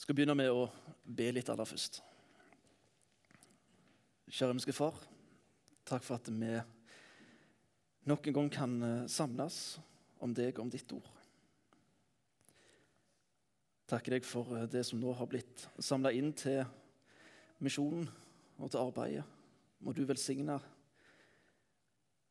[0.00, 0.64] skal begynne med å
[1.04, 1.98] be litt aller først.
[4.30, 4.96] Kjære himmelske Far,
[5.84, 6.54] takk for at vi
[8.08, 9.58] nok en gang kan eh, samles
[10.24, 11.08] om deg, om ditt ord.
[13.92, 16.62] Takker deg for eh, det som nå har blitt samla inn til
[17.60, 18.08] misjonen
[18.56, 19.26] og til arbeidet.
[19.84, 20.56] Må du velsigne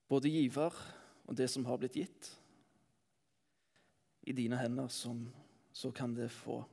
[0.09, 0.73] både giver
[1.29, 2.33] og det som har blitt gitt.
[4.25, 5.27] I dine hender som,
[5.69, 6.63] så kan det få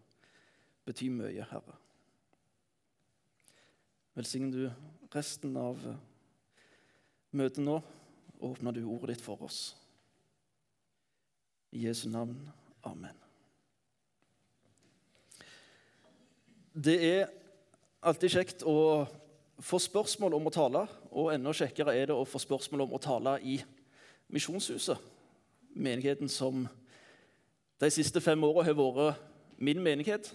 [0.87, 1.77] bety mye, Herre.
[4.17, 4.63] Velsign du
[5.13, 5.81] resten av
[7.37, 7.81] møtet nå,
[8.39, 9.75] og åpner du ordet ditt for oss.
[11.75, 12.39] I Jesu navn.
[12.87, 13.17] Amen.
[16.77, 17.29] Det er
[18.05, 19.07] alltid kjekt å
[19.65, 23.03] få spørsmål om å tale, og enda kjekkere er det å få spørsmål om å
[23.03, 23.59] tale i
[24.33, 25.01] Misjonshuset,
[25.77, 26.67] menigheten som
[27.81, 29.21] de siste fem åra har vært
[29.61, 30.29] min menighet,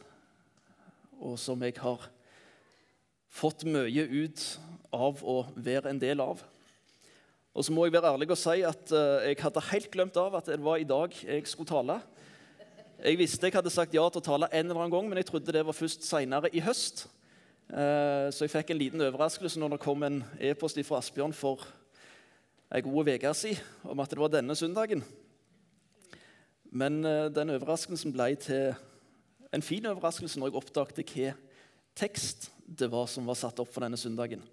[1.21, 2.09] og som jeg har
[3.31, 4.41] fått mye ut
[4.91, 6.41] av å være en del av.
[7.51, 10.35] Og så må jeg være ærlig og si at uh, jeg hadde helt glemt av
[10.39, 11.99] at det var i dag jeg skulle tale.
[13.01, 15.27] Jeg visste jeg hadde sagt ja til å tale en eller annen gang, men jeg
[15.31, 17.07] trodde det var først senere i høst.
[17.71, 21.63] Uh, så jeg fikk en liten overraskelse når det kom en e-post fra Asbjørn for
[22.71, 25.03] ei god uke siden om at det var denne søndagen.
[26.71, 28.71] Men uh, den overraskelsen ble til
[29.51, 31.31] en fin overraskelse når jeg oppdaget hva
[31.97, 34.43] tekst det var som var satt opp for denne søndagen.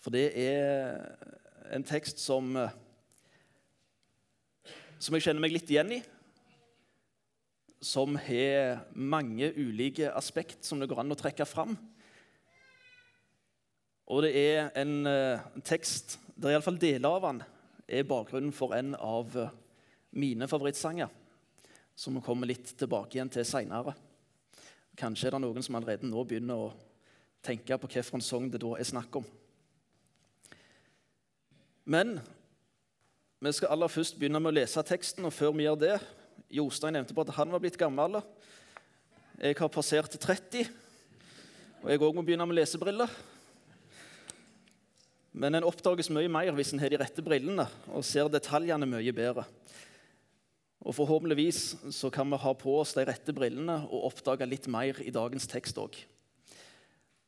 [0.00, 1.04] For det er
[1.76, 2.72] en tekst som, eh,
[4.98, 6.00] som jeg kjenner meg litt igjen i.
[7.84, 11.76] Som har mange ulike aspekt som det går an å trekke fram.
[14.08, 17.44] Og det er en, eh, en tekst der iallfall deler av den
[17.86, 19.50] er bakgrunnen for en av eh,
[20.12, 21.08] mine favorittsanger
[21.94, 23.94] som vi kommer litt tilbake igjen til seinere.
[24.98, 26.72] Kanskje er det noen som allerede nå begynner å
[27.44, 29.26] tenke på hvilken sang det da er snakk om.
[31.90, 32.18] Men
[33.40, 35.94] vi skal aller først begynne med å lese teksten, og før vi gjør det
[36.50, 38.18] Jostein nevnte på at han var blitt gammel.
[39.40, 40.66] Jeg har passert 30,
[41.80, 43.08] og jeg òg må begynne med lesebriller.
[45.32, 47.64] Men en oppdages mye mer hvis en har de rette brillene
[47.94, 49.46] og ser detaljene mye bedre.
[50.80, 54.96] Og Forhåpentligvis så kan vi ha på oss de rette brillene og oppdage litt mer
[55.04, 55.98] i dagens tekst òg.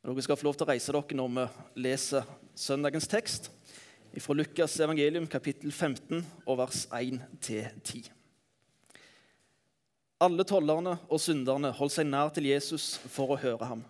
[0.03, 2.27] Dere skal få lov til å reise dere når vi leser
[2.59, 3.53] søndagens tekst
[4.21, 8.09] fra Lukas evangelium kapittel 15 og vers 1-10.
[10.23, 13.83] Alle tollerne og synderne holdt seg nær til Jesus for å høre ham.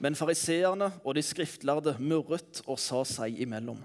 [0.00, 3.80] Men fariseerne og de skriftlærde murret og sa seg imellom.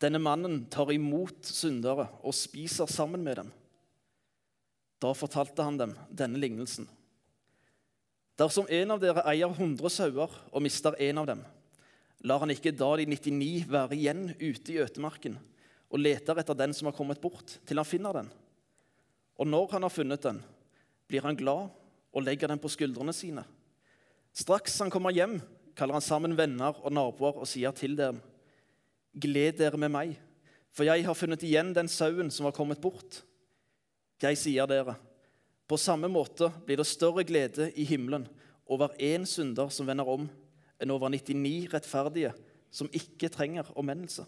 [0.00, 3.50] Denne mannen tar imot syndere og spiser sammen med dem.
[5.00, 6.88] Da fortalte han dem denne lignelsen.
[8.40, 11.42] Dersom en av dere eier hundre sauer og mister en av dem,
[12.24, 15.38] lar han ikke da de 99 være igjen ute i øtemarken
[15.90, 18.28] og leter etter den som har kommet bort, til han finner den.
[19.40, 20.38] Og når han har funnet den,
[21.08, 21.72] blir han glad
[22.12, 23.42] og legger den på skuldrene sine.
[24.36, 25.40] Straks han kommer hjem,
[25.74, 28.20] kaller han sammen venner og naboer og sier til dem.:
[29.16, 30.14] Gled dere med meg,
[30.70, 33.24] for jeg har funnet igjen den sauen som har kommet bort.
[34.20, 34.96] Jeg sier dere,
[35.64, 38.26] på samme måte blir det større glede i himmelen
[38.70, 40.26] over én synder som vender om,
[40.80, 42.34] enn over 99 rettferdige
[42.70, 44.26] som ikke trenger omvendelse.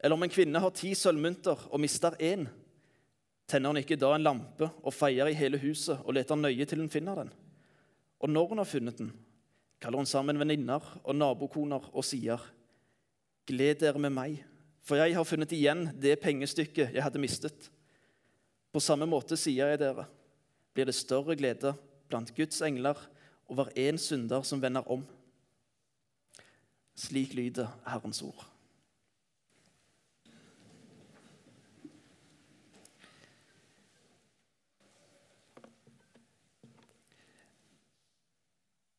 [0.00, 2.46] Eller om en kvinne har ti sølvmynter og mister én,
[3.46, 6.82] tenner hun ikke da en lampe og feier i hele huset og leter nøye til
[6.82, 7.30] hun finner den?
[8.20, 9.12] Og når hun har funnet den,
[9.80, 12.40] kaller hun sammen venninner og nabokoner og sier,
[13.46, 14.40] Gled dere med meg,
[14.82, 17.68] for jeg har funnet igjen det pengestykket jeg hadde mistet.
[18.76, 20.02] På samme måte sier jeg dere,
[20.76, 21.70] blir det større glede
[22.10, 22.98] blant Guds engler
[23.48, 25.00] over én synder som vender om.
[26.92, 28.42] Slik lyder Herrens ord.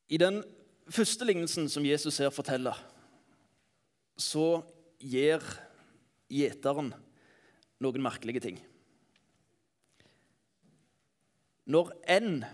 [0.10, 0.40] I den
[0.90, 2.82] første lignelsen som Jesus her forteller,
[4.18, 4.64] så
[4.98, 5.46] gir
[6.34, 6.90] gjeteren
[7.78, 8.60] noen merkelige ting.
[11.68, 12.46] Når én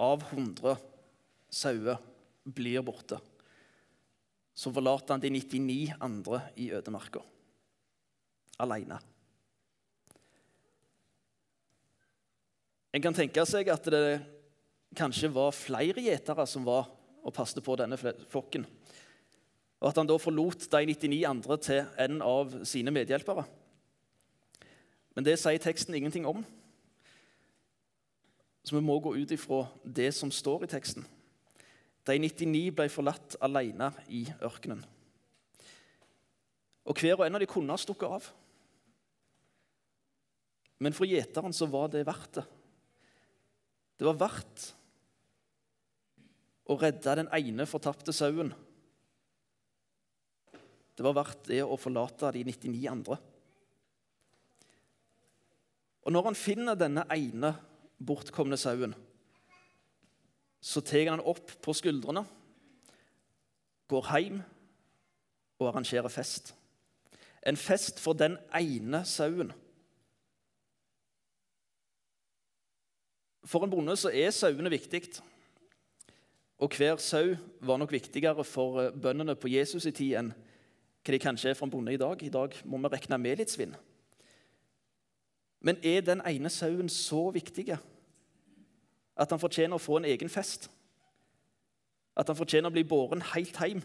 [0.00, 0.78] av hundre
[1.52, 2.00] sauer
[2.48, 3.18] blir borte,
[4.56, 7.22] så forlater han de 99 andre i ødemarka
[8.60, 8.98] alene.
[12.90, 14.20] En kan tenke seg at det
[14.98, 16.88] kanskje var flere gjetere som var
[17.20, 18.64] og passet på denne flokken,
[19.80, 23.44] og at han da forlot de 99 andre til en av sine medhjelpere.
[25.16, 26.42] Men det sier teksten ingenting om.
[28.64, 31.06] Så vi må gå ut ifra det som står i teksten.
[32.06, 34.82] De 99 ble forlatt alene i ørkenen.
[36.88, 38.28] Og hver og en av de kunne ha stukket av.
[40.80, 42.46] Men for gjeteren så var det verdt det.
[44.00, 44.70] Det var verdt
[46.72, 48.54] å redde den ene fortapte sauen.
[50.96, 53.18] Det var verdt det å forlate de 99 andre.
[56.00, 57.52] Og når han finner denne ene
[58.00, 58.94] bortkomne sauen,
[60.60, 62.24] så tar han opp på skuldrene,
[63.90, 64.40] går hjem
[65.60, 66.54] og arrangerer fest.
[67.46, 69.52] En fest for den ene sauen.
[73.44, 75.02] For en bonde så er sauene viktig.
[76.60, 80.34] Og hver sau var nok viktigere for eh, bøndene på Jesus' i tid enn
[81.00, 82.20] hva de kanskje er for en bonde i dag.
[82.20, 83.72] I dag må vi regne med litt svinn.
[85.64, 87.70] Men er den ene sauen så viktig
[89.20, 90.70] at han fortjener å få en egen fest?
[92.16, 93.82] At han fortjener å bli båren helt hjem?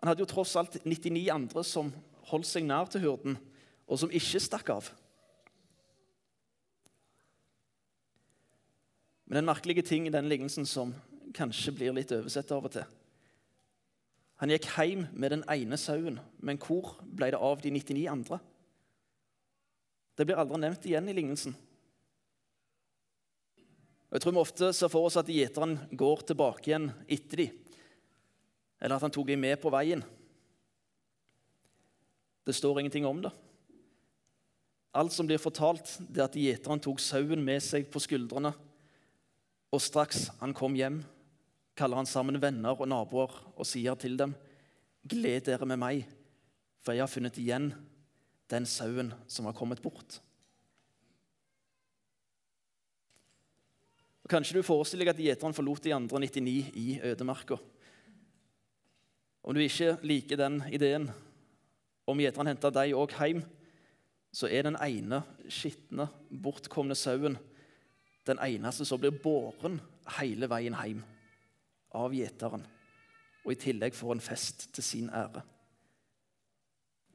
[0.00, 1.92] Han hadde jo tross alt 99 andre som
[2.30, 3.36] holdt seg nær til hurden,
[3.84, 4.88] og som ikke stakk av.
[9.28, 10.94] Men en merkelige ting i denne lignelsen som
[11.36, 12.96] kanskje blir litt oversett av og til
[14.40, 18.38] Han gikk hjem med den ene sauen, men hvor ble det av de 99 andre?
[20.16, 21.52] Det blir aldri nevnt igjen i lignelsen.
[24.10, 27.60] Og jeg tror Vi ofte ser for oss at gjeteren går tilbake igjen etter dem
[28.80, 30.02] eller at han tok dem med på veien.
[32.48, 33.32] Det står ingenting om det.
[34.96, 38.54] Alt som blir fortalt, det er at gjeteren tok sauen med seg på skuldrene.
[39.70, 41.02] Og straks han kom hjem,
[41.78, 44.34] kaller han sammen venner og naboer og sier til dem.:
[45.06, 46.08] Gled dere med meg,
[46.80, 47.70] for jeg har funnet igjen
[48.50, 50.18] den sauen som har kommet bort.
[54.30, 57.56] Og kanskje du forestiller deg at gjeteren forlot de andre 99 i ødemarka.
[59.42, 61.08] Om du ikke liker den ideen,
[62.06, 63.40] om gjeteren henter deg òg hjem,
[64.30, 65.18] så er den ene
[65.50, 67.40] skitne, bortkomne sauen
[68.30, 69.80] den eneste som blir båren
[70.20, 71.02] hele veien hjem
[71.98, 72.62] av gjeteren,
[73.42, 75.42] og i tillegg får en fest til sin ære.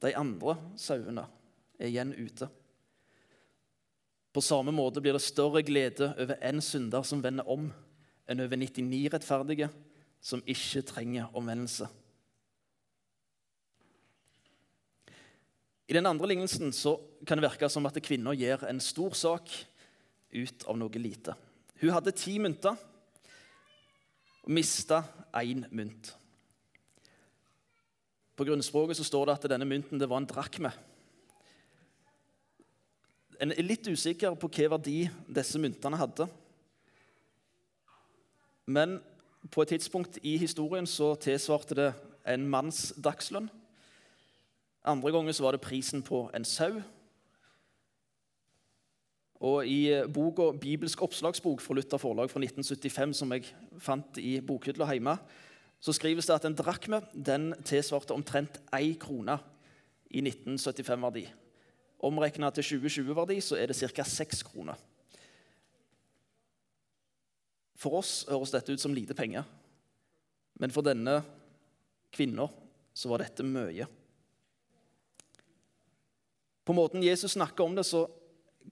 [0.04, 1.24] De andre sauene
[1.80, 2.52] er igjen ute.
[4.36, 7.70] På samme måte blir det større glede over én synder som vender om,
[8.28, 9.70] enn over 99 rettferdige
[10.20, 11.86] som ikke trenger omvendelse.
[15.88, 16.74] I den andre lignelsen
[17.24, 19.48] kan det virke som at kvinner gjør en stor sak
[20.34, 21.32] ut av noe lite.
[21.80, 22.76] Hun hadde ti mynter
[24.42, 25.00] og mista
[25.32, 26.12] én mynt.
[28.36, 30.74] På grunnspråket så står det at denne mynten det var en drakme.
[33.40, 36.26] En er litt usikker på hva verdi disse myntene hadde.
[38.66, 38.98] Men
[39.52, 41.90] på et tidspunkt i historien så tilsvarte det
[42.26, 43.48] en manns dagslønn.
[44.86, 46.80] Andre ganger så var det prisen på en sau.
[49.44, 54.40] Og I eh, boka 'Bibelsk oppslagsbok' fra Luther forlag fra 1975, som jeg fant i
[54.40, 55.18] bokhylla hjemme,
[55.80, 59.38] så skrives det at en drakme den tilsvarte omtrent én krone
[60.10, 61.26] i 1975-verdi.
[62.04, 64.04] Omregna til 2020-verdi så er det ca.
[64.04, 64.76] 6 kroner.
[67.76, 69.44] For oss høres dette ut som lite penger,
[70.60, 71.20] men for denne
[72.12, 72.48] kvinna
[72.96, 73.84] så var dette mye.
[76.66, 78.06] På måten Jesus snakker om det, så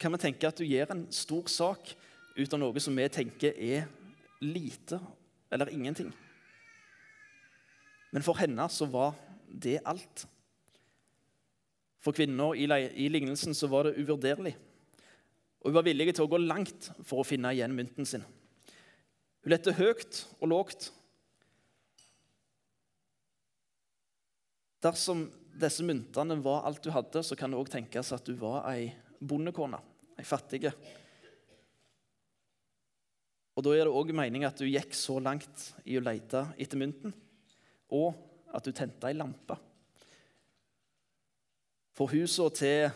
[0.01, 1.93] kan vi tenke at du gjør en stor sak
[2.35, 3.85] ut av noe som vi tenker er
[4.43, 4.99] lite
[5.53, 6.11] eller ingenting.
[8.11, 9.15] Men for henne så var
[9.47, 10.25] det alt.
[12.05, 14.53] For kvinner i, i lignelsen så var det uvurderlig.
[15.65, 18.27] Og hun var villig til å gå langt for å finne igjen mynten sin.
[19.45, 20.91] Hun lette høyt og lågt.
[24.85, 25.25] Dersom
[25.57, 28.91] disse myntene var alt du hadde, så kan det òg tenkes at du var ei
[29.25, 29.81] bondekone,
[30.21, 30.75] ei fattige.
[33.55, 36.81] Og Da er det òg meninga at du gikk så langt i å lete etter
[36.81, 37.15] mynten,
[37.95, 38.19] og
[38.53, 39.57] at du tente ei lampe.
[41.95, 42.91] For husene til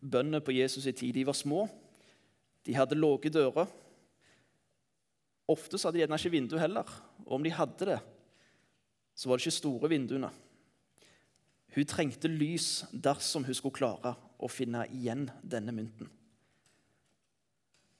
[0.00, 1.66] bøndene på Jesus' i tid de var små.
[2.66, 3.68] De hadde lave dører.
[5.48, 6.88] Ofte så hadde de gjerne ikke vindu heller.
[7.26, 7.98] Og om de hadde det,
[9.14, 10.30] så var det ikke store vinduene.
[11.76, 16.08] Hun trengte lys dersom hun skulle klare å finne igjen denne mynten.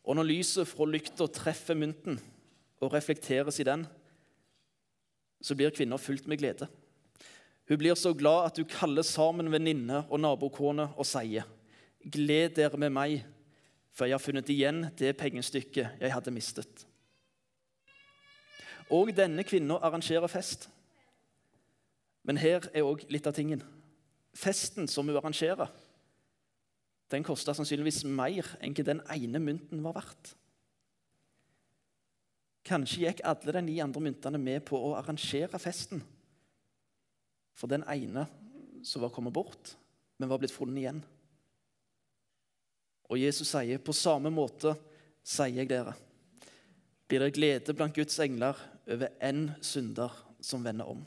[0.06, 2.18] Og når lyset fra lykta treffer mynten
[2.80, 3.84] og reflekteres i den,
[5.42, 6.68] så blir kvinner fullt med glede.
[7.68, 11.46] Hun blir så glad at hun kaller sammen venninne og nabokone og sier,
[12.06, 13.24] 'Gled dere med meg,
[13.90, 16.86] for jeg har funnet igjen det pengestykket jeg hadde mistet.
[18.90, 20.68] Og denne kvinna arrangerer fest.
[22.22, 23.62] Men her er òg litt av tingen.
[24.34, 25.66] Festen som hun arrangerer,
[27.10, 30.36] den kosta sannsynligvis mer enn hva den ene mynten var verdt.
[32.66, 36.02] Kanskje gikk alle de ni andre myntene med på å arrangere festen
[37.56, 38.26] for den ene
[38.84, 39.74] som var kommet bort,
[40.16, 41.02] men var blitt funnet igjen.
[43.08, 44.76] Og Jesus sier, 'På samme måte
[45.22, 45.94] sier jeg dere',
[47.08, 50.10] blir det glede blant Guds engler over én synder
[50.40, 51.06] som vender om.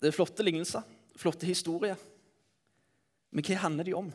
[0.00, 0.82] Det er flotte lignelser,
[1.16, 1.96] flotte historier.
[3.30, 4.12] Men hva handler de om?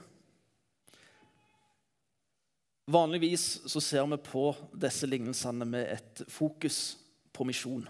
[2.86, 6.98] Vanligvis så ser vi på disse lignelsene med et fokus
[7.35, 7.85] på misjon.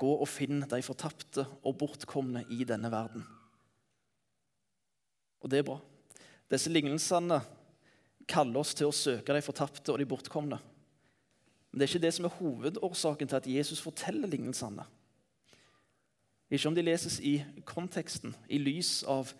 [0.00, 3.24] Gå og finn de fortapte og bortkomne i denne verden.
[5.40, 5.78] Og det er bra.
[6.50, 7.40] Disse lignelsene
[8.30, 10.60] kaller oss til å søke de fortapte og de bortkomne.
[11.70, 14.84] Men det er ikke det som er hovedårsaken til at Jesus forteller lignelsene.
[16.50, 19.30] Ikke om de leses i konteksten, i lys av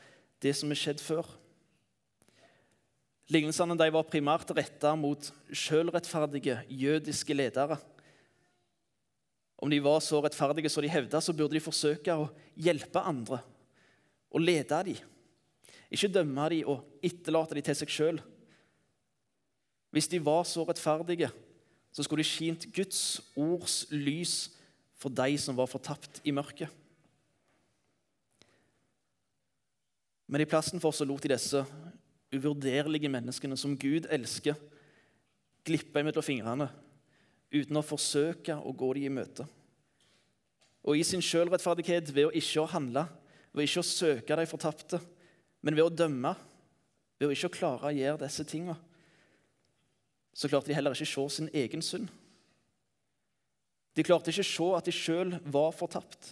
[0.42, 1.26] det som er skjedd før.
[3.30, 7.80] Lignelsene var primært retta mot sjølrettferdige jødiske ledere.
[9.61, 13.43] Om de var så rettferdige som de hevda, så burde de forsøke å hjelpe andre
[14.31, 15.00] og lede dem.
[15.90, 18.21] Ikke dømme dem og etterlate dem til seg sjøl.
[19.90, 21.29] Hvis de var så rettferdige,
[21.90, 24.52] så skulle de skint Guds ords lys
[25.00, 26.71] for de som var fortapt i mørket.
[30.31, 31.64] Men i plassen for så lot de disse
[32.31, 34.55] uvurderlige menneskene som Gud elsker,
[35.67, 36.71] glippe mellom fingrene
[37.50, 39.47] uten å forsøke å gå dem i møte.
[40.87, 43.04] Og i sin sjølrettferdighet ved å ikke å handle,
[43.52, 45.00] ved ikke å søke de fortapte,
[45.61, 46.33] men ved å dømme,
[47.21, 48.78] ved å ikke å klare å gjøre disse tingene,
[50.33, 52.09] så klarte de heller ikke å se sin egen synd.
[53.99, 56.30] De klarte ikke å se at de sjøl var fortapt.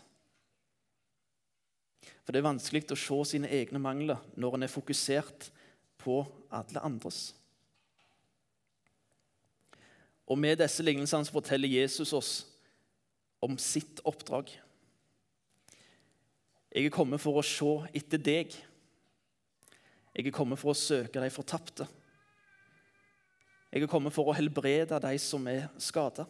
[2.23, 5.51] For det er vanskelig å se sine egne mangler når en er fokusert
[6.01, 6.21] på
[6.55, 7.33] alle andres.
[10.29, 12.33] Og Med disse lignelsene forteller Jesus oss
[13.41, 14.51] om sitt oppdrag.
[16.69, 18.53] Jeg er kommet for å se etter deg.
[20.13, 21.87] Jeg er kommet for å søke de fortapte.
[23.73, 26.27] Jeg er kommet for å helbrede de som er skada.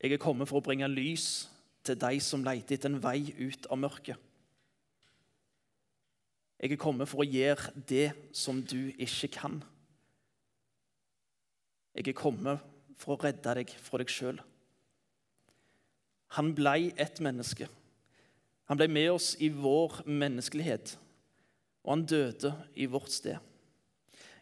[0.00, 1.46] Jeg er kommet for å bringe lys
[1.84, 4.20] til de som leter etter en vei ut av mørket.
[6.60, 9.62] Jeg er kommet for å gjøre det som du ikke kan.
[11.94, 12.62] Jeg er kommet
[12.98, 14.40] for å redde deg fra deg sjøl.
[16.34, 17.68] Han blei et menneske.
[18.66, 20.96] Han blei med oss i vår menneskelighet,
[21.84, 23.38] og han døde i vårt sted.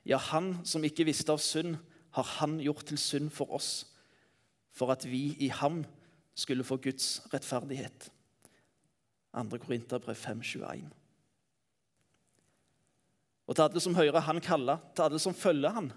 [0.06, 1.76] Ja, han som ikke visste av synd,
[2.12, 3.86] har han gjort til synd for oss,
[4.72, 5.82] for at vi i ham
[6.36, 8.08] skulle få Guds rettferdighet.
[9.32, 9.58] 2.
[9.58, 10.88] Korinterbrev 5,21.
[13.48, 15.90] Og til alle som hører Han kalle, til alle som følger Han,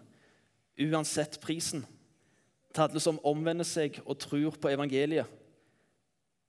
[0.80, 1.86] uansett prisen,
[2.74, 5.30] til alle som omvender seg og tror på evangeliet,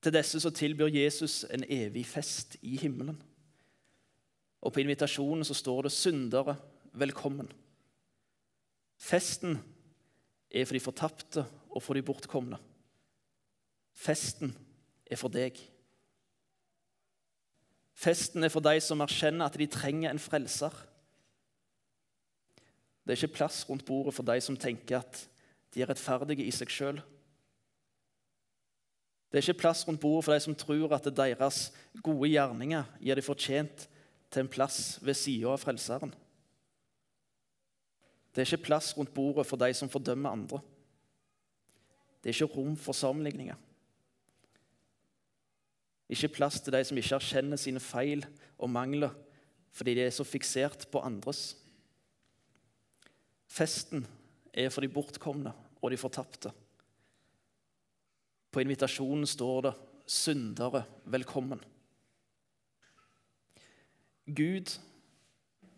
[0.03, 3.17] til disse så tilbyr Jesus en evig fest i himmelen.
[4.63, 6.57] Og på invitasjonen så står det 'syndere,
[6.95, 7.53] velkommen'.
[8.99, 9.59] Festen
[10.51, 12.59] er for de fortapte og for de bortkomne.
[13.93, 14.57] Festen
[15.11, 15.59] er for deg.
[17.97, 20.73] Festen er for de som erkjenner at de trenger en frelser.
[23.07, 25.21] Det er ikke plass rundt bordet for de som tenker at
[25.75, 26.99] de er rettferdige i seg sjøl.
[29.31, 31.61] Det er ikke plass rundt bordet for de som tror at deres
[32.03, 33.87] gode gjerninger gir de fortjent
[34.31, 36.11] til en plass ved sida av Frelseren.
[38.35, 40.59] Det er ikke plass rundt bordet for de som fordømmer andre.
[42.21, 43.55] Det er ikke rom for sammenligninger.
[46.11, 48.27] Ikke plass til de som ikke erkjenner sine feil
[48.59, 49.15] og mangler
[49.77, 51.55] fordi de er så fiksert på andres.
[53.57, 54.05] Festen
[54.53, 56.53] er for de bortkomne og de fortapte.
[58.53, 59.75] På invitasjonen står det
[60.07, 61.65] 'syndere velkommen'.
[64.27, 64.79] Gud,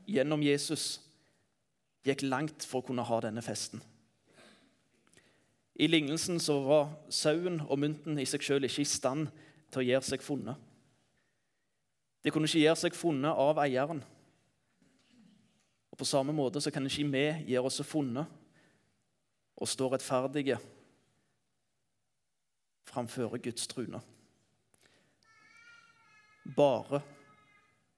[0.06, 1.00] gjennom Jesus,
[2.04, 3.82] gikk langt for å kunne ha denne festen.
[5.74, 9.28] I lignelsen så var sauen og mynten i seg selv ikke i stand
[9.70, 10.56] til å gjøre seg funnet.
[12.24, 14.02] De kunne ikke gjøre seg funnet av eieren.
[15.98, 18.30] På samme måte så kan ikke vi gjøre oss funnet
[19.58, 20.58] og stå rettferdige
[22.86, 24.00] framfor Guds trune.
[26.56, 27.02] Bare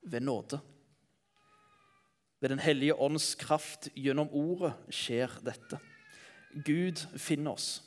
[0.02, 0.60] ved nåde.
[2.40, 5.78] Ved Den hellige ånds kraft gjennom ordet skjer dette.
[6.64, 7.82] Gud finner oss.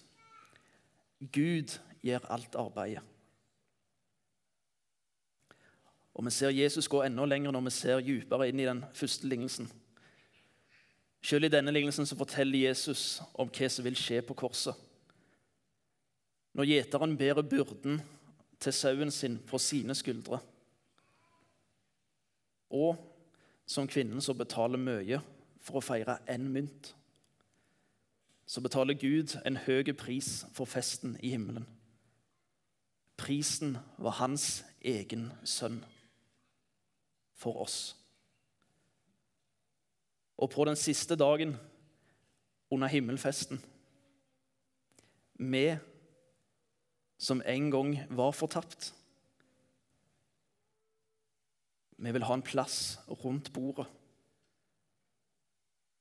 [1.19, 3.01] Gud gjør alt arbeidet.
[6.13, 9.27] Og Vi ser Jesus gå enda lenger når vi ser dypere inn i den første
[9.27, 9.71] lignelsen.
[11.23, 14.75] Selv i denne lignelsen så forteller Jesus om hva som vil skje på korset.
[16.53, 18.01] Når gjeteren bærer byrden
[18.59, 20.39] til sauen sin på sine skuldre,
[22.73, 22.97] og
[23.65, 25.21] som kvinnen som betaler mye
[25.63, 26.91] for å feire én mynt,
[28.45, 31.65] så betaler Gud en høy pris for festen i himmelen.
[33.17, 35.79] Prisen var hans egen sønn
[37.39, 37.93] for oss.
[40.43, 41.55] Og på den siste dagen
[42.71, 43.61] under himmelfesten
[45.39, 45.77] Vi
[47.17, 48.91] som en gang var fortapt
[51.97, 53.85] Vi vil ha en plass rundt bordet.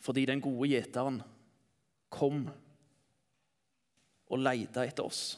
[0.03, 1.21] Fordi den gode gjeteren
[2.11, 2.49] kom
[4.27, 5.37] og leita etter oss.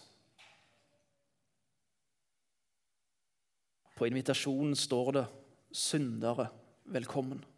[3.98, 5.26] På invitasjonen står det
[5.72, 6.48] 'syndere
[6.84, 7.53] velkommen'.